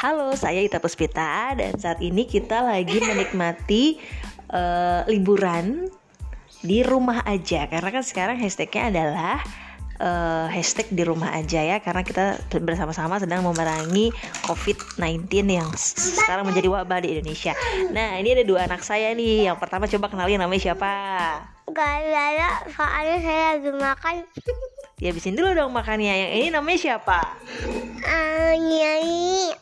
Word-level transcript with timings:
Halo, 0.00 0.32
saya 0.32 0.64
Ita 0.64 0.80
Puspita 0.80 1.52
dan 1.52 1.76
saat 1.76 2.00
ini 2.00 2.24
kita 2.24 2.64
lagi 2.64 3.04
menikmati 3.04 4.00
uh, 4.48 5.04
liburan 5.04 5.92
di 6.64 6.80
rumah 6.80 7.20
aja 7.28 7.68
karena 7.68 7.92
kan 7.92 8.00
sekarang 8.00 8.40
hashtagnya 8.40 8.88
adalah 8.88 9.44
uh, 10.00 10.48
hashtag 10.48 10.88
di 10.88 11.04
rumah 11.04 11.36
aja 11.36 11.60
ya 11.60 11.84
karena 11.84 12.00
kita 12.00 12.40
bersama-sama 12.64 13.20
sedang 13.20 13.44
memerangi 13.44 14.08
COVID-19 14.48 15.28
yang 15.44 15.68
sekarang 15.76 16.48
menjadi 16.48 16.72
wabah 16.72 17.04
di 17.04 17.20
Indonesia. 17.20 17.52
Nah 17.92 18.16
ini 18.16 18.40
ada 18.40 18.44
dua 18.48 18.64
anak 18.72 18.80
saya 18.80 19.12
nih. 19.12 19.52
Yang 19.52 19.60
pertama 19.60 19.84
coba 19.84 20.08
kenalin 20.08 20.40
namanya 20.40 20.72
siapa? 20.72 20.92
Gak 21.76 21.92
ada, 22.08 22.64
soalnya 22.72 23.18
saya 23.20 23.42
lagi 23.52 23.68
makan. 23.76 24.14
Ya 24.96 25.12
habisin 25.12 25.36
dulu 25.36 25.52
dong 25.52 25.76
makannya. 25.76 26.12
Yang 26.24 26.32
ini 26.40 26.48
namanya 26.48 26.78
siapa? 26.80 27.36
Uh, 28.00 28.56
nyai. 28.56 29.59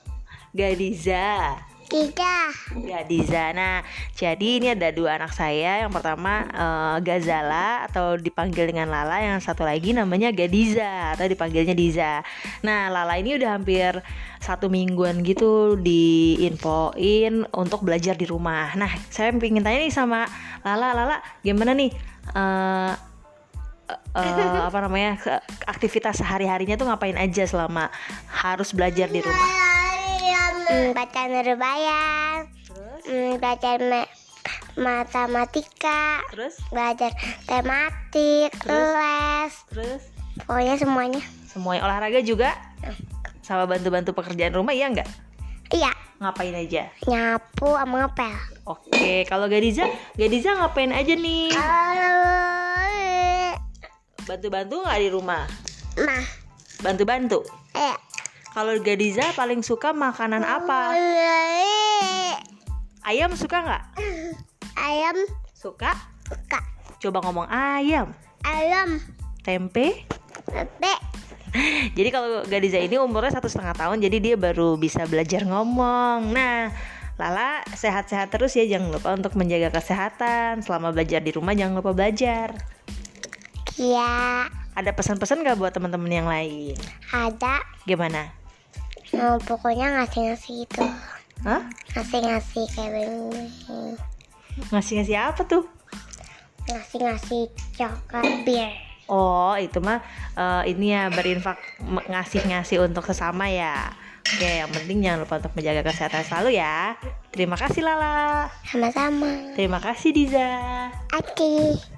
Gadiza. 0.58 1.54
Tidak. 1.86 2.50
Gadiza. 2.82 3.54
Nah, 3.54 3.86
jadi 4.18 4.58
ini 4.58 4.74
ada 4.74 4.90
dua 4.90 5.22
anak 5.22 5.30
saya. 5.30 5.86
Yang 5.86 5.94
pertama 5.94 6.50
uh, 6.50 6.96
Gazala 6.98 7.86
atau 7.86 8.18
dipanggil 8.18 8.66
dengan 8.66 8.90
Lala. 8.90 9.22
Yang 9.22 9.46
satu 9.46 9.62
lagi 9.62 9.94
namanya 9.94 10.34
Gadiza 10.34 11.14
atau 11.14 11.30
dipanggilnya 11.30 11.78
Diza. 11.78 12.26
Nah, 12.66 12.90
Lala 12.90 13.22
ini 13.22 13.38
udah 13.38 13.54
hampir 13.54 14.02
satu 14.42 14.66
mingguan 14.66 15.22
gitu 15.22 15.78
diinfoin 15.78 17.46
untuk 17.54 17.86
belajar 17.86 18.18
di 18.18 18.26
rumah. 18.26 18.74
Nah, 18.74 18.90
saya 19.14 19.30
pengen 19.38 19.62
tanya 19.62 19.78
nih 19.78 19.94
sama 19.94 20.26
Lala. 20.66 20.90
Lala, 20.90 21.16
gimana 21.46 21.70
nih? 21.70 21.94
Uh, 22.34 22.92
uh, 24.12 24.66
apa 24.66 24.78
namanya 24.82 25.22
aktivitas 25.70 26.18
sehari 26.18 26.50
harinya 26.50 26.74
tuh 26.74 26.90
ngapain 26.90 27.14
aja 27.14 27.46
selama 27.46 27.88
harus 28.28 28.74
belajar 28.74 29.06
di 29.06 29.22
rumah 29.22 29.67
hmm, 30.68 30.92
baca 30.92 31.20
nurbayan 31.32 32.38
hmm, 33.08 33.40
belajar 33.40 33.78
ma 33.80 34.02
matematika. 34.78 36.22
Terus? 36.30 36.54
Belajar 36.70 37.10
tematik 37.48 38.52
Terus? 38.62 38.88
les. 38.94 39.52
Terus? 39.74 40.02
Pokoknya 40.46 40.74
semuanya. 40.78 41.22
Semuanya 41.50 41.82
olahraga 41.82 42.22
juga? 42.22 42.54
Sama 43.42 43.66
bantu-bantu 43.66 44.14
pekerjaan 44.14 44.54
rumah 44.54 44.70
iya 44.70 44.86
nggak? 44.92 45.08
Iya. 45.74 45.90
Ngapain 46.22 46.54
aja? 46.54 46.94
Nyapu 47.10 47.74
sama 47.74 48.06
ngepel. 48.06 48.34
Oke 48.68 49.24
kalau 49.26 49.48
Gadiza 49.48 49.88
Gadiza 50.14 50.54
ngapain 50.54 50.92
aja 50.94 51.14
nih? 51.16 51.50
Bantu-bantu 54.28 54.84
nggak 54.84 55.00
di 55.00 55.08
rumah? 55.10 55.42
Nah 55.98 56.24
bantu-bantu? 56.84 57.42
Eh 57.74 57.96
kalau 58.52 58.74
Gadiza 58.80 59.32
paling 59.34 59.60
suka 59.60 59.92
makanan 59.92 60.44
apa? 60.44 60.96
Ayam 63.04 63.32
suka 63.34 63.64
nggak? 63.64 63.84
Ayam 64.76 65.16
suka? 65.56 65.92
suka. 66.28 66.60
Coba 67.00 67.24
ngomong 67.24 67.48
ayam. 67.48 68.12
Ayam. 68.44 69.00
Tempe? 69.42 70.04
Pepe 70.48 70.94
jadi 71.96 72.08
kalau 72.12 72.44
Gadiza 72.44 72.76
ini 72.76 73.00
umurnya 73.00 73.40
satu 73.40 73.48
setengah 73.48 73.72
tahun 73.72 74.04
jadi 74.04 74.16
dia 74.20 74.36
baru 74.36 74.76
bisa 74.76 75.08
belajar 75.08 75.48
ngomong. 75.48 76.36
Nah 76.36 76.68
Lala 77.18 77.66
sehat-sehat 77.74 78.30
terus 78.30 78.54
ya. 78.54 78.62
Jangan 78.62 78.94
lupa 78.94 79.10
untuk 79.10 79.34
menjaga 79.34 79.74
kesehatan. 79.74 80.62
Selama 80.62 80.94
belajar 80.94 81.18
di 81.18 81.34
rumah 81.34 81.50
jangan 81.50 81.82
lupa 81.82 81.90
belajar. 81.90 82.54
Ya 83.74 84.46
ada 84.78 84.94
pesan-pesan 84.94 85.42
gak 85.42 85.58
buat 85.58 85.74
teman-teman 85.74 86.12
yang 86.22 86.28
lain? 86.30 86.78
Ada. 87.10 87.66
Gimana? 87.82 88.30
Oh, 89.18 89.34
pokoknya 89.42 89.98
ngasih 89.98 90.30
ngasih 90.30 90.54
itu 90.68 90.84
Hah? 91.42 91.66
ngasih 91.96 92.20
ngasih 92.22 92.64
kayak 92.76 92.90
begini. 92.94 93.96
Ngasih-ngasih 94.70 95.16
apa 95.18 95.42
tuh? 95.42 95.64
Ngasih 96.70 96.98
ngasih 97.02 97.42
coklat 97.74 98.44
bir 98.46 98.70
Oh 99.08 99.56
itu 99.56 99.80
mah 99.80 100.04
eh, 100.36 100.62
ini 100.68 100.92
ya 100.92 101.08
berinfak 101.08 101.56
ngasih-ngasih 101.82 102.84
untuk 102.84 103.08
sesama 103.08 103.48
ya. 103.48 103.96
Oke 104.28 104.60
yang 104.60 104.68
penting 104.68 105.00
jangan 105.00 105.24
lupa 105.24 105.40
untuk 105.40 105.56
menjaga 105.56 105.82
kesehatan 105.88 106.22
selalu 106.28 106.60
ya. 106.60 106.92
Terima 107.32 107.56
kasih 107.56 107.80
Lala. 107.80 108.52
Sama-sama. 108.68 109.56
Terima 109.56 109.80
kasih 109.80 110.12
Diza. 110.12 110.52
Aki 111.08 111.97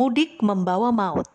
Mudik 0.00 0.40
membawa 0.40 0.88
maut. 0.88 1.28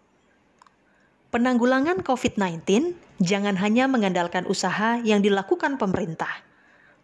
Penanggulangan 1.29 2.01
COVID-19 2.01 2.97
jangan 3.21 3.53
hanya 3.61 3.85
mengandalkan 3.85 4.49
usaha 4.49 4.97
yang 5.05 5.21
dilakukan 5.21 5.77
pemerintah. 5.77 6.41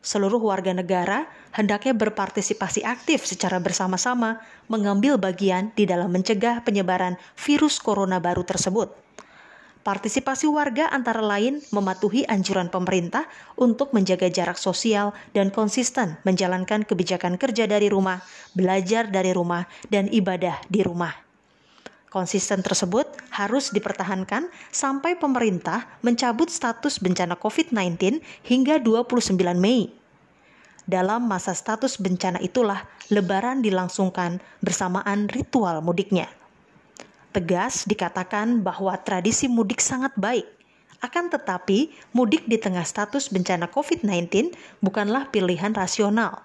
Seluruh 0.01 0.41
warga 0.41 0.73
negara 0.73 1.29
hendaknya 1.53 1.94
berpartisipasi 1.94 2.81
aktif 2.81 3.29
secara 3.29 3.61
bersama-sama 3.61 4.41
mengambil 4.73 5.21
bagian 5.21 5.69
di 5.77 5.85
dalam 5.85 6.09
mencegah 6.09 6.66
penyebaran 6.66 7.21
virus 7.38 7.77
corona 7.77 8.17
baru 8.17 8.41
tersebut. 8.41 8.97
Partisipasi 9.85 10.50
warga 10.50 10.89
antara 10.89 11.21
lain 11.21 11.61
mematuhi 11.69 12.25
anjuran 12.25 12.73
pemerintah 12.73 13.29
untuk 13.53 13.94
menjaga 13.94 14.33
jarak 14.33 14.57
sosial 14.57 15.13
dan 15.38 15.53
konsisten 15.53 16.17
menjalankan 16.25 16.89
kebijakan 16.89 17.38
kerja 17.38 17.69
dari 17.69 17.85
rumah, 17.85 18.25
belajar 18.57 19.13
dari 19.13 19.29
rumah, 19.29 19.69
dan 19.94 20.09
ibadah 20.09 20.57
di 20.66 20.81
rumah. 20.81 21.29
Konsisten 22.11 22.59
tersebut 22.59 23.07
harus 23.31 23.72
dipertahankan 23.72 24.51
sampai 24.67 25.16
pemerintah 25.16 25.88
mencabut 26.03 26.51
status 26.51 26.99
bencana 26.99 27.39
COVID-19 27.39 28.19
hingga 28.44 28.83
29 28.83 29.39
Mei. 29.55 29.88
Dalam 30.83 31.23
masa 31.23 31.55
status 31.55 31.95
bencana 31.95 32.44
itulah 32.44 32.83
lebaran 33.07 33.63
dilangsungkan 33.63 34.44
bersamaan 34.59 35.31
ritual 35.31 35.79
mudiknya. 35.79 36.27
Tegas 37.31 37.88
dikatakan 37.88 38.59
bahwa 38.59 38.91
tradisi 39.00 39.47
mudik 39.47 39.79
sangat 39.79 40.11
baik. 40.19 40.44
Akan 41.00 41.31
tetapi, 41.31 41.95
mudik 42.11 42.44
di 42.44 42.59
tengah 42.59 42.83
status 42.83 43.31
bencana 43.31 43.71
COVID-19 43.71 44.51
bukanlah 44.83 45.31
pilihan 45.31 45.71
rasional 45.71 46.44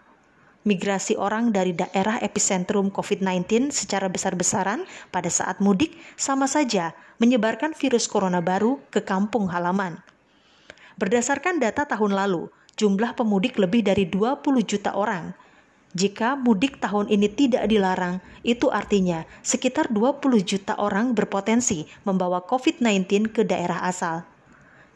migrasi 0.67 1.15
orang 1.15 1.55
dari 1.55 1.73
daerah 1.73 2.19
epicentrum 2.19 2.91
COVID-19 2.91 3.71
secara 3.71 4.11
besar-besaran 4.11 4.83
pada 5.15 5.31
saat 5.31 5.63
mudik 5.63 5.95
sama 6.19 6.51
saja 6.51 6.93
menyebarkan 7.23 7.73
virus 7.73 8.11
corona 8.11 8.43
baru 8.43 8.83
ke 8.91 9.01
kampung 9.01 9.49
halaman. 9.49 10.03
Berdasarkan 10.99 11.63
data 11.63 11.87
tahun 11.87 12.13
lalu, 12.13 12.51
jumlah 12.75 13.15
pemudik 13.15 13.57
lebih 13.57 13.87
dari 13.87 14.05
20 14.05 14.43
juta 14.67 14.93
orang. 14.93 15.33
Jika 15.97 16.37
mudik 16.37 16.77
tahun 16.77 17.09
ini 17.09 17.33
tidak 17.33 17.73
dilarang, 17.73 18.21
itu 18.45 18.69
artinya 18.69 19.25
sekitar 19.41 19.89
20 19.89 20.21
juta 20.45 20.77
orang 20.77 21.17
berpotensi 21.17 21.89
membawa 22.05 22.45
COVID-19 22.45 23.33
ke 23.33 23.49
daerah 23.49 23.81
asal. 23.81 24.29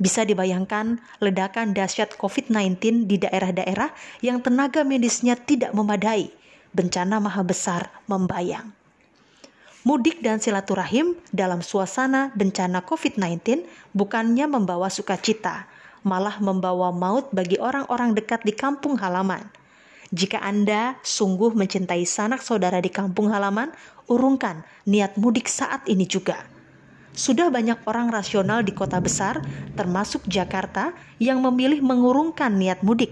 Bisa 0.00 0.24
dibayangkan 0.24 0.96
ledakan 1.20 1.76
dahsyat 1.76 2.16
COVID-19 2.16 3.04
di 3.04 3.20
daerah-daerah 3.20 3.92
yang 4.24 4.40
tenaga 4.40 4.80
medisnya 4.80 5.36
tidak 5.36 5.76
memadai. 5.76 6.32
Bencana 6.72 7.20
maha 7.20 7.44
besar 7.44 7.92
membayang. 8.08 8.72
Mudik 9.84 10.24
dan 10.24 10.40
silaturahim 10.40 11.20
dalam 11.36 11.60
suasana 11.60 12.32
bencana 12.32 12.80
COVID-19 12.80 13.68
bukannya 13.92 14.48
membawa 14.48 14.88
sukacita, 14.88 15.68
malah 16.00 16.40
membawa 16.40 16.96
maut 16.96 17.28
bagi 17.36 17.60
orang-orang 17.60 18.16
dekat 18.16 18.40
di 18.40 18.56
kampung 18.56 18.96
halaman. 18.96 19.44
Jika 20.16 20.40
Anda 20.40 20.96
sungguh 21.04 21.52
mencintai 21.52 22.08
sanak 22.08 22.40
saudara 22.40 22.80
di 22.80 22.88
kampung 22.88 23.28
halaman, 23.28 23.68
urungkan 24.08 24.64
niat 24.88 25.20
mudik 25.20 25.44
saat 25.44 25.84
ini 25.84 26.08
juga 26.08 26.59
sudah 27.10 27.50
banyak 27.50 27.82
orang 27.90 28.08
rasional 28.14 28.62
di 28.62 28.70
kota 28.70 29.02
besar, 29.02 29.42
termasuk 29.74 30.22
Jakarta, 30.30 30.94
yang 31.18 31.42
memilih 31.42 31.82
mengurungkan 31.82 32.54
niat 32.54 32.86
mudik. 32.86 33.10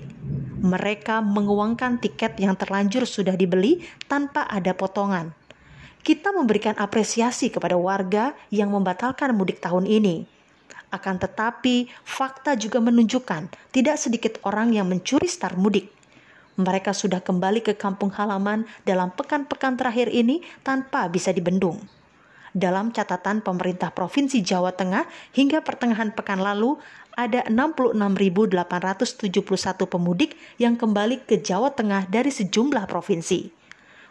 Mereka 0.58 1.22
menguangkan 1.22 2.02
tiket 2.02 2.38
yang 2.38 2.54
terlanjur 2.58 3.06
sudah 3.06 3.34
dibeli 3.34 3.82
tanpa 4.10 4.46
ada 4.46 4.74
potongan. 4.74 5.34
Kita 6.02 6.30
memberikan 6.30 6.78
apresiasi 6.78 7.50
kepada 7.50 7.74
warga 7.74 8.32
yang 8.54 8.70
membatalkan 8.70 9.34
mudik 9.34 9.58
tahun 9.58 9.86
ini. 9.86 10.26
Akan 10.88 11.20
tetapi, 11.20 11.90
fakta 12.00 12.56
juga 12.56 12.80
menunjukkan 12.80 13.74
tidak 13.74 13.96
sedikit 14.00 14.40
orang 14.46 14.72
yang 14.72 14.88
mencuri 14.88 15.28
star 15.28 15.52
mudik. 15.58 15.92
Mereka 16.58 16.90
sudah 16.90 17.22
kembali 17.22 17.62
ke 17.62 17.76
kampung 17.78 18.10
halaman 18.10 18.66
dalam 18.82 19.12
pekan-pekan 19.14 19.78
terakhir 19.78 20.10
ini 20.10 20.42
tanpa 20.66 21.06
bisa 21.06 21.30
dibendung. 21.30 21.97
Dalam 22.58 22.90
catatan 22.90 23.38
pemerintah 23.38 23.94
Provinsi 23.94 24.42
Jawa 24.42 24.74
Tengah 24.74 25.06
hingga 25.30 25.62
pertengahan 25.62 26.10
pekan 26.10 26.42
lalu 26.42 26.74
ada 27.14 27.46
66.871 27.46 28.58
pemudik 29.86 30.34
yang 30.58 30.74
kembali 30.74 31.22
ke 31.22 31.38
Jawa 31.38 31.70
Tengah 31.70 32.10
dari 32.10 32.34
sejumlah 32.34 32.90
provinsi. 32.90 33.54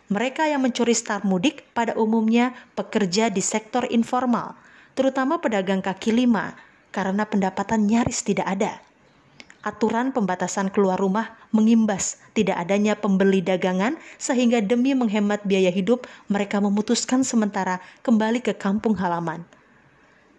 Mereka 0.07 0.47
yang 0.47 0.63
mencuri 0.63 0.95
start 0.95 1.27
mudik 1.27 1.67
pada 1.75 1.91
umumnya 1.99 2.55
pekerja 2.79 3.27
di 3.27 3.43
sektor 3.43 3.83
informal, 3.91 4.55
terutama 4.95 5.43
pedagang 5.43 5.83
kaki 5.83 6.15
lima, 6.15 6.55
karena 6.95 7.27
pendapatan 7.27 7.83
nyaris 7.83 8.23
tidak 8.23 8.47
ada. 8.47 8.86
Aturan 9.67 10.15
pembatasan 10.15 10.71
keluar 10.71 10.95
rumah 10.95 11.35
mengimbas 11.51 12.23
tidak 12.31 12.55
adanya 12.55 12.95
pembeli 12.95 13.43
dagangan, 13.43 13.99
sehingga 14.15 14.63
demi 14.63 14.95
menghemat 14.95 15.43
biaya 15.43 15.75
hidup, 15.75 16.07
mereka 16.31 16.63
memutuskan 16.63 17.27
sementara 17.27 17.83
kembali 17.99 18.39
ke 18.39 18.55
kampung 18.55 18.95
halaman. 18.95 19.43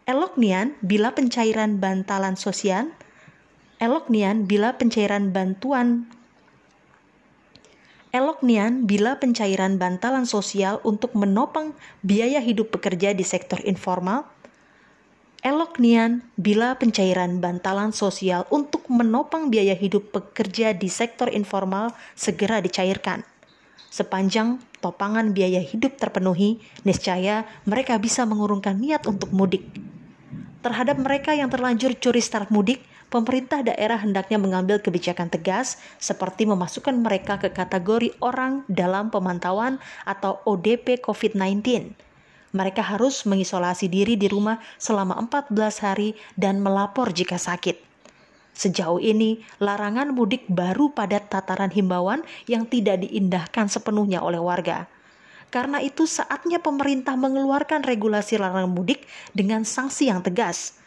Elok 0.09 0.41
nian 0.41 0.73
bila 0.81 1.13
pencairan 1.13 1.77
bantalan 1.77 2.41
sosial, 2.41 2.89
elok 3.77 4.09
nian 4.09 4.49
bila 4.49 4.81
pencairan 4.81 5.29
bantuan 5.29 6.09
Elok 8.09 8.41
nian 8.41 8.89
bila 8.89 9.21
pencairan 9.21 9.77
bantalan 9.77 10.25
sosial 10.25 10.81
untuk 10.81 11.13
menopang 11.13 11.77
biaya 12.01 12.41
hidup 12.41 12.73
pekerja 12.73 13.13
di 13.13 13.21
sektor 13.21 13.61
informal. 13.69 14.25
Elok 15.39 15.79
nian 15.79 16.27
bila 16.35 16.75
pencairan 16.75 17.39
bantalan 17.39 17.95
sosial 17.95 18.43
untuk 18.51 18.91
menopang 18.91 19.55
biaya 19.55 19.79
hidup 19.79 20.11
pekerja 20.11 20.75
di 20.75 20.91
sektor 20.91 21.31
informal 21.31 21.95
segera 22.19 22.59
dicairkan. 22.59 23.23
Sepanjang 23.87 24.59
topangan 24.83 25.31
biaya 25.31 25.63
hidup 25.63 25.95
terpenuhi, 25.95 26.59
niscaya 26.83 27.47
mereka 27.71 28.03
bisa 28.03 28.27
mengurungkan 28.27 28.83
niat 28.83 29.07
untuk 29.07 29.31
mudik. 29.31 29.63
Terhadap 30.59 30.99
mereka 30.99 31.39
yang 31.39 31.47
terlanjur 31.55 31.95
curi 31.95 32.19
start 32.19 32.51
mudik, 32.51 32.83
pemerintah 33.07 33.63
daerah 33.63 34.03
hendaknya 34.03 34.43
mengambil 34.43 34.83
kebijakan 34.83 35.31
tegas 35.31 35.79
seperti 36.03 36.51
memasukkan 36.51 36.99
mereka 36.99 37.39
ke 37.39 37.55
kategori 37.55 38.11
orang 38.19 38.67
dalam 38.67 39.15
pemantauan 39.15 39.79
atau 40.03 40.43
ODP 40.43 40.99
COVID-19. 40.99 42.08
Mereka 42.57 42.81
harus 42.81 43.29
mengisolasi 43.29 43.89
diri 43.93 44.17
di 44.17 44.31
rumah 44.31 44.61
selama 44.81 45.17
14 45.21 45.53
hari 45.85 46.17
dan 46.37 46.61
melapor 46.65 47.13
jika 47.13 47.37
sakit. 47.37 47.81
Sejauh 48.57 48.99
ini, 48.99 49.45
larangan 49.63 50.11
mudik 50.11 50.49
baru 50.51 50.91
pada 50.91 51.23
tataran 51.23 51.71
himbauan 51.71 52.27
yang 52.51 52.67
tidak 52.67 53.07
diindahkan 53.07 53.71
sepenuhnya 53.71 54.25
oleh 54.25 54.43
warga. 54.43 54.91
Karena 55.49 55.81
itu 55.81 56.05
saatnya 56.05 56.61
pemerintah 56.61 57.15
mengeluarkan 57.15 57.87
regulasi 57.87 58.37
larangan 58.37 58.69
mudik 58.69 59.07
dengan 59.33 59.65
sanksi 59.65 60.11
yang 60.11 60.21
tegas 60.21 60.79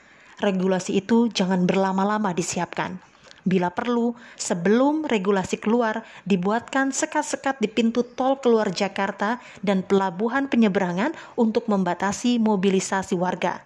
regulasi 0.42 0.98
itu 0.98 1.30
jangan 1.30 1.70
berlama-lama 1.70 2.34
disiapkan. 2.34 2.98
Bila 3.42 3.74
perlu, 3.74 4.14
sebelum 4.38 5.10
regulasi 5.10 5.58
keluar, 5.58 6.06
dibuatkan 6.30 6.94
sekat-sekat 6.94 7.58
di 7.58 7.66
pintu 7.66 8.06
tol 8.06 8.38
keluar 8.38 8.70
Jakarta 8.70 9.42
dan 9.66 9.82
pelabuhan 9.82 10.46
penyeberangan 10.46 11.18
untuk 11.34 11.66
membatasi 11.66 12.38
mobilisasi 12.38 13.18
warga. 13.18 13.66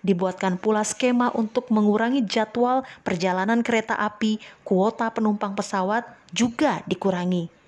Dibuatkan 0.00 0.56
pula 0.56 0.80
skema 0.80 1.28
untuk 1.36 1.68
mengurangi 1.68 2.24
jadwal 2.24 2.88
perjalanan 3.04 3.60
kereta 3.60 4.00
api, 4.00 4.40
kuota 4.64 5.12
penumpang 5.12 5.52
pesawat 5.52 6.08
juga 6.32 6.80
dikurangi 6.88 7.60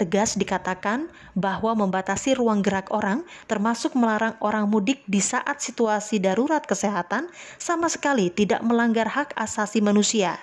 tegas 0.00 0.32
dikatakan 0.40 1.12
bahwa 1.36 1.76
membatasi 1.76 2.32
ruang 2.32 2.64
gerak 2.64 2.88
orang, 2.88 3.20
termasuk 3.44 3.92
melarang 3.92 4.32
orang 4.40 4.64
mudik 4.64 5.04
di 5.04 5.20
saat 5.20 5.60
situasi 5.60 6.16
darurat 6.16 6.64
kesehatan, 6.64 7.28
sama 7.60 7.92
sekali 7.92 8.32
tidak 8.32 8.64
melanggar 8.64 9.12
hak 9.12 9.36
asasi 9.36 9.84
manusia. 9.84 10.40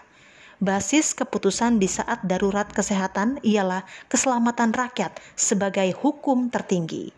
Basis 0.57 1.13
keputusan 1.13 1.77
di 1.77 1.85
saat 1.85 2.25
darurat 2.25 2.65
kesehatan 2.65 3.37
ialah 3.45 3.85
keselamatan 4.09 4.73
rakyat 4.73 5.13
sebagai 5.37 5.85
hukum 5.93 6.49
tertinggi. 6.49 7.13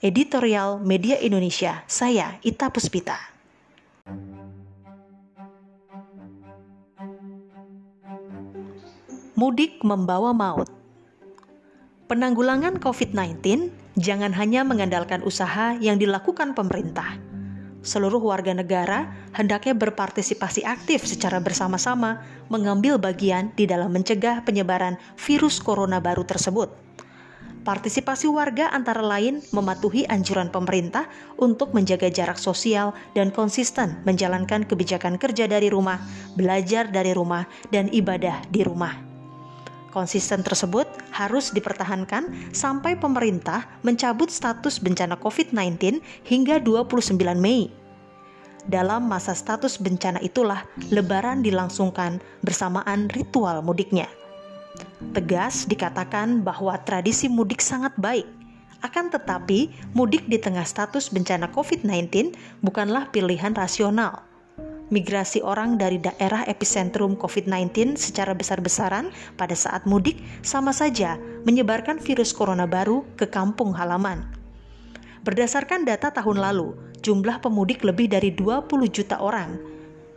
Editorial 0.00 0.80
Media 0.80 1.20
Indonesia, 1.20 1.84
saya 1.84 2.40
Ita 2.40 2.72
Puspita. 2.72 3.20
Mudik 9.36 9.84
membawa 9.84 10.32
maut 10.32 10.72
Penanggulangan 12.08 12.80
COVID-19 12.80 13.68
jangan 14.00 14.32
hanya 14.32 14.64
mengandalkan 14.64 15.20
usaha 15.20 15.76
yang 15.84 16.00
dilakukan 16.00 16.56
pemerintah. 16.56 17.29
Seluruh 17.80 18.20
warga 18.20 18.52
negara 18.52 19.08
hendaknya 19.32 19.72
berpartisipasi 19.72 20.68
aktif 20.68 21.08
secara 21.08 21.40
bersama-sama 21.40 22.20
mengambil 22.52 23.00
bagian 23.00 23.56
di 23.56 23.64
dalam 23.64 23.88
mencegah 23.88 24.44
penyebaran 24.44 25.00
virus 25.16 25.64
corona 25.64 25.96
baru 25.96 26.20
tersebut. 26.28 26.68
Partisipasi 27.60 28.24
warga 28.28 28.72
antara 28.72 29.04
lain 29.04 29.44
mematuhi 29.52 30.08
anjuran 30.08 30.48
pemerintah 30.48 31.08
untuk 31.36 31.76
menjaga 31.76 32.08
jarak 32.08 32.40
sosial 32.40 32.96
dan 33.12 33.28
konsisten 33.28 34.00
menjalankan 34.08 34.64
kebijakan 34.64 35.20
kerja 35.20 35.44
dari 35.44 35.68
rumah, 35.68 36.00
belajar 36.36 36.88
dari 36.88 37.12
rumah, 37.12 37.44
dan 37.68 37.92
ibadah 37.92 38.44
di 38.48 38.64
rumah. 38.64 39.09
Konsisten 39.90 40.46
tersebut 40.46 40.86
harus 41.10 41.50
dipertahankan 41.50 42.54
sampai 42.54 42.94
pemerintah 42.94 43.66
mencabut 43.82 44.30
status 44.30 44.78
bencana 44.78 45.18
COVID-19 45.18 45.98
hingga 46.22 46.62
29 46.62 47.18
Mei. 47.34 47.74
Dalam 48.70 49.10
masa 49.10 49.34
status 49.34 49.82
bencana 49.82 50.22
itulah 50.22 50.62
lebaran 50.94 51.42
dilangsungkan 51.42 52.22
bersamaan 52.46 53.10
ritual 53.10 53.66
mudiknya. 53.66 54.06
Tegas 55.10 55.66
dikatakan 55.66 56.46
bahwa 56.46 56.78
tradisi 56.86 57.26
mudik 57.26 57.58
sangat 57.58 57.90
baik. 57.98 58.28
Akan 58.86 59.10
tetapi, 59.10 59.74
mudik 59.92 60.24
di 60.30 60.38
tengah 60.38 60.64
status 60.64 61.10
bencana 61.10 61.50
COVID-19 61.50 62.32
bukanlah 62.62 63.10
pilihan 63.10 63.52
rasional 63.52 64.29
migrasi 64.90 65.40
orang 65.40 65.78
dari 65.78 65.96
daerah 65.96 66.44
epicentrum 66.44 67.14
COVID-19 67.16 67.96
secara 67.96 68.34
besar-besaran 68.36 69.14
pada 69.38 69.54
saat 69.54 69.86
mudik 69.86 70.20
sama 70.42 70.74
saja 70.74 71.16
menyebarkan 71.46 72.02
virus 72.02 72.34
corona 72.34 72.68
baru 72.68 73.06
ke 73.14 73.30
kampung 73.30 73.72
halaman. 73.72 74.26
Berdasarkan 75.22 75.86
data 75.86 76.10
tahun 76.10 76.42
lalu, 76.42 76.76
jumlah 77.00 77.40
pemudik 77.40 77.86
lebih 77.86 78.12
dari 78.12 78.34
20 78.34 78.68
juta 78.90 79.16
orang. 79.22 79.56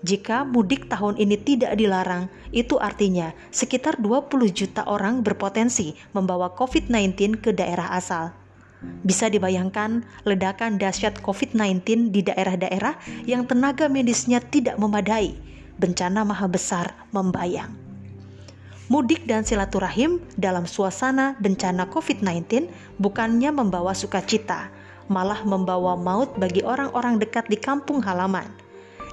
Jika 0.03 0.43
mudik 0.43 0.91
tahun 0.91 1.15
ini 1.15 1.39
tidak 1.39 1.79
dilarang, 1.79 2.27
itu 2.51 2.75
artinya 2.75 3.31
sekitar 3.55 4.03
20 4.03 4.51
juta 4.51 4.83
orang 4.83 5.23
berpotensi 5.23 5.95
membawa 6.11 6.51
COVID-19 6.51 7.39
ke 7.39 7.55
daerah 7.55 7.95
asal. 7.95 8.43
Bisa 9.04 9.28
dibayangkan 9.28 10.04
ledakan 10.23 10.80
dahsyat 10.80 11.19
COVID-19 11.19 12.11
di 12.16 12.23
daerah-daerah 12.23 12.95
yang 13.28 13.44
tenaga 13.44 13.92
medisnya 13.92 14.40
tidak 14.40 14.80
memadai. 14.80 15.35
Bencana 15.75 16.23
maha 16.23 16.47
besar 16.47 16.95
membayang. 17.11 17.75
Mudik 18.87 19.28
dan 19.28 19.47
silaturahim 19.47 20.19
dalam 20.35 20.68
suasana 20.68 21.40
bencana 21.40 21.87
COVID-19 21.87 22.69
bukannya 22.99 23.49
membawa 23.49 23.95
sukacita, 23.95 24.69
malah 25.07 25.42
membawa 25.47 25.95
maut 25.95 26.35
bagi 26.35 26.61
orang-orang 26.61 27.19
dekat 27.19 27.47
di 27.47 27.57
kampung 27.57 28.04
halaman. 28.04 28.45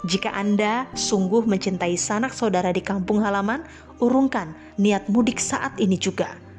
Jika 0.04 0.32
Anda 0.32 0.90
sungguh 0.92 1.46
mencintai 1.46 1.94
sanak 1.94 2.34
saudara 2.34 2.74
di 2.74 2.82
kampung 2.82 3.22
halaman, 3.22 3.62
urungkan 4.02 4.52
niat 4.80 5.06
mudik 5.06 5.38
saat 5.38 5.76
ini 5.78 5.96
juga 5.96 6.49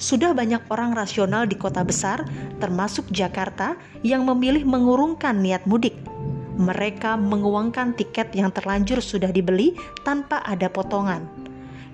sudah 0.00 0.34
banyak 0.34 0.64
orang 0.72 0.96
rasional 0.96 1.46
di 1.46 1.54
kota 1.54 1.84
besar, 1.86 2.24
termasuk 2.58 3.06
Jakarta, 3.12 3.78
yang 4.02 4.26
memilih 4.26 4.64
mengurungkan 4.66 5.38
niat 5.38 5.62
mudik. 5.68 5.94
Mereka 6.58 7.16
menguangkan 7.16 7.96
tiket 7.96 8.34
yang 8.36 8.52
terlanjur 8.52 9.00
sudah 9.00 9.32
dibeli 9.32 9.72
tanpa 10.04 10.44
ada 10.44 10.68
potongan. 10.68 11.24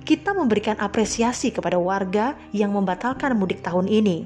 Kita 0.02 0.32
memberikan 0.32 0.80
apresiasi 0.80 1.52
kepada 1.52 1.76
warga 1.76 2.32
yang 2.50 2.72
membatalkan 2.72 3.36
mudik 3.36 3.60
tahun 3.60 3.86
ini. 3.86 4.24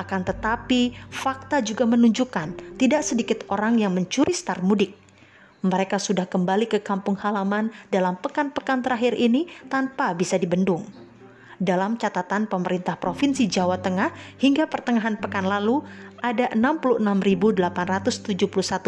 Akan 0.00 0.24
tetapi, 0.24 0.96
fakta 1.12 1.60
juga 1.60 1.84
menunjukkan 1.84 2.80
tidak 2.80 3.02
sedikit 3.04 3.44
orang 3.52 3.76
yang 3.76 3.92
mencuri 3.92 4.32
start 4.32 4.64
mudik. 4.64 4.96
Mereka 5.62 6.00
sudah 6.00 6.26
kembali 6.26 6.66
ke 6.66 6.80
kampung 6.80 7.14
halaman 7.20 7.70
dalam 7.92 8.18
pekan-pekan 8.18 8.82
terakhir 8.82 9.14
ini 9.14 9.46
tanpa 9.70 10.10
bisa 10.16 10.34
dibendung 10.40 11.01
dalam 11.62 11.94
catatan 11.94 12.50
pemerintah 12.50 12.98
Provinsi 12.98 13.46
Jawa 13.46 13.78
Tengah 13.78 14.10
hingga 14.42 14.66
pertengahan 14.66 15.14
pekan 15.22 15.46
lalu 15.46 15.86
ada 16.18 16.50
66.871 16.58 17.62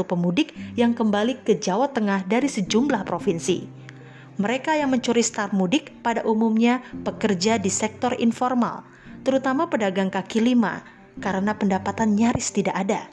pemudik 0.03 0.51
yang 0.75 0.91
kembali 0.91 1.47
ke 1.47 1.55
Jawa 1.63 1.95
Tengah 1.95 2.27
dari 2.27 2.51
sejumlah 2.51 3.07
provinsi. 3.07 3.87
Mereka 4.35 4.75
yang 4.75 4.91
mencuri 4.91 5.23
start 5.23 5.55
mudik 5.55 5.95
pada 6.03 6.27
umumnya 6.27 6.83
pekerja 7.07 7.55
di 7.63 7.71
sektor 7.71 8.19
informal, 8.19 8.83
terutama 9.23 9.71
pedagang 9.71 10.11
kaki 10.11 10.43
lima, 10.43 10.83
karena 11.23 11.55
pendapatan 11.55 12.19
nyaris 12.19 12.51
tidak 12.51 12.75
ada 12.75 13.07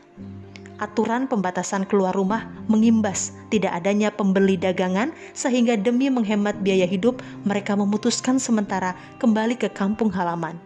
aturan 0.82 1.30
pembatasan 1.30 1.86
keluar 1.86 2.12
rumah 2.12 2.50
mengimbas 2.66 3.38
tidak 3.54 3.78
adanya 3.78 4.10
pembeli 4.10 4.58
dagangan 4.58 5.14
sehingga 5.38 5.78
demi 5.78 6.10
menghemat 6.10 6.60
biaya 6.66 6.90
hidup 6.90 7.22
mereka 7.46 7.78
memutuskan 7.78 8.42
sementara 8.42 8.98
kembali 9.22 9.56
ke 9.56 9.70
kampung 9.70 10.10
halaman. 10.10 10.58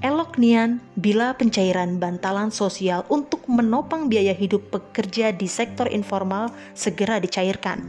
Elok 0.00 0.40
nian 0.40 0.80
bila 0.96 1.36
pencairan 1.36 2.00
bantalan 2.00 2.48
sosial 2.48 3.04
untuk 3.12 3.44
menopang 3.46 4.08
biaya 4.08 4.32
hidup 4.32 4.72
pekerja 4.72 5.28
di 5.28 5.44
sektor 5.44 5.86
informal 5.92 6.48
segera 6.72 7.20
dicairkan. 7.20 7.84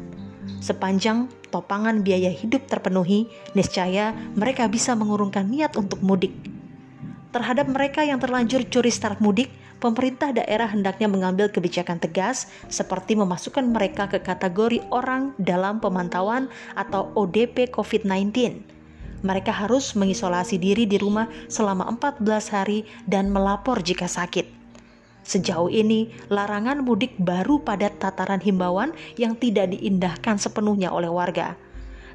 Sepanjang 0.60 1.32
topangan 1.56 2.04
biaya 2.04 2.28
hidup 2.28 2.68
terpenuhi, 2.68 3.32
niscaya 3.56 4.12
mereka 4.36 4.68
bisa 4.68 4.92
mengurungkan 4.92 5.48
niat 5.48 5.80
untuk 5.80 6.04
mudik. 6.04 6.36
Terhadap 7.32 7.72
mereka 7.72 8.04
yang 8.04 8.20
terlanjur 8.20 8.68
curi 8.68 8.92
start 8.92 9.24
mudik, 9.24 9.48
pemerintah 9.82 10.30
daerah 10.30 10.70
hendaknya 10.70 11.10
mengambil 11.10 11.50
kebijakan 11.50 11.98
tegas 11.98 12.48
seperti 12.70 13.18
memasukkan 13.18 13.66
mereka 13.66 14.06
ke 14.08 14.22
kategori 14.22 14.86
orang 14.94 15.34
dalam 15.42 15.82
pemantauan 15.82 16.48
atau 16.78 17.10
ODP 17.18 17.74
COVID-19 17.74 18.62
mereka 19.22 19.54
harus 19.54 19.94
mengisolasi 19.94 20.58
diri 20.58 20.90
di 20.90 20.98
rumah 20.98 21.30
selama 21.46 21.86
14 21.98 22.26
hari 22.54 22.80
dan 23.06 23.30
melapor 23.30 23.82
jika 23.82 24.10
sakit. 24.10 24.50
Sejauh 25.22 25.70
ini, 25.70 26.10
larangan 26.34 26.82
mudik 26.82 27.14
baru 27.22 27.62
pada 27.62 27.94
tataran 27.94 28.42
himbauan 28.42 28.90
yang 29.22 29.38
tidak 29.38 29.70
diindahkan 29.78 30.42
sepenuhnya 30.42 30.90
oleh 30.90 31.14
warga. 31.14 31.54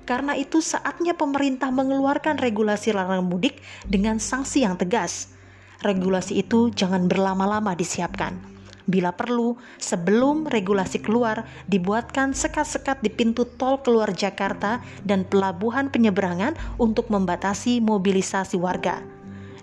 Karena 0.03 0.35
itu, 0.35 0.59
saatnya 0.59 1.15
pemerintah 1.15 1.71
mengeluarkan 1.71 2.39
regulasi 2.43 2.91
larangan 2.91 3.27
mudik 3.27 3.63
dengan 3.87 4.19
sanksi 4.19 4.67
yang 4.67 4.75
tegas. 4.75 5.36
Regulasi 5.85 6.41
itu 6.41 6.73
jangan 6.73 7.09
berlama-lama 7.11 7.77
disiapkan 7.77 8.57
Bila 8.87 9.11
perlu, 9.11 9.59
sebelum 9.83 10.47
regulasi 10.47 11.03
keluar, 11.03 11.43
dibuatkan 11.67 12.39
sekat-sekat 12.39 13.03
di 13.03 13.11
pintu 13.11 13.43
tol 13.43 13.83
keluar 13.83 14.15
Jakarta 14.15 14.79
dan 15.03 15.27
pelabuhan 15.27 15.91
penyeberangan 15.91 16.55
untuk 16.79 17.11
membatasi 17.11 17.83
mobilisasi 17.83 18.55
warga. 18.55 19.03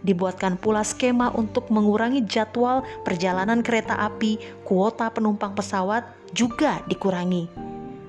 Dibuatkan 0.03 0.59
pula 0.59 0.83
skema 0.83 1.31
untuk 1.31 1.71
mengurangi 1.71 2.27
jadwal 2.27 2.83
perjalanan 3.07 3.63
kereta 3.63 3.95
api, 3.95 4.35
kuota 4.67 5.07
penumpang 5.07 5.55
pesawat 5.55 6.03
juga 6.35 6.83
dikurangi 6.91 7.62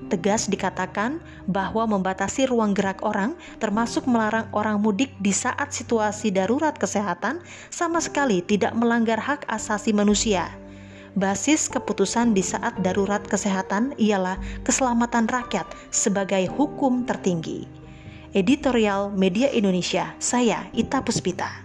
tegas 0.07 0.45
dikatakan 0.45 1.17
bahwa 1.49 1.89
membatasi 1.89 2.45
ruang 2.47 2.77
gerak 2.77 3.01
orang, 3.01 3.33
termasuk 3.57 4.05
melarang 4.05 4.45
orang 4.53 4.77
mudik 4.77 5.11
di 5.17 5.33
saat 5.33 5.73
situasi 5.73 6.29
darurat 6.29 6.77
kesehatan, 6.77 7.41
sama 7.73 7.97
sekali 7.97 8.45
tidak 8.45 8.77
melanggar 8.77 9.17
hak 9.17 9.49
asasi 9.49 9.91
manusia. 9.91 10.53
Basis 11.15 11.71
keputusan 11.71 12.35
di 12.35 12.43
saat 12.43 12.75
darurat 12.83 13.23
kesehatan 13.23 13.95
ialah 13.95 14.35
keselamatan 14.67 15.25
rakyat 15.31 15.65
sebagai 15.87 16.43
hukum 16.51 17.07
tertinggi. 17.07 17.65
Editorial 18.35 19.15
Media 19.15 19.47
Indonesia, 19.47 20.11
saya 20.19 20.67
Ita 20.75 20.99
Puspita. 20.99 21.64